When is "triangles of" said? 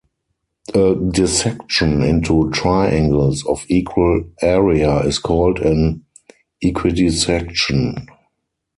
2.49-3.63